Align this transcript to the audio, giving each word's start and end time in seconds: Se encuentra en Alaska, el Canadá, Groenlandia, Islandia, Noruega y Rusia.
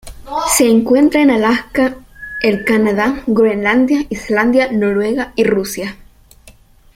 Se 0.47 0.67
encuentra 0.67 1.21
en 1.21 1.29
Alaska, 1.29 1.95
el 2.41 2.65
Canadá, 2.65 3.21
Groenlandia, 3.27 4.07
Islandia, 4.09 4.71
Noruega 4.71 5.31
y 5.35 5.43
Rusia. 5.43 5.95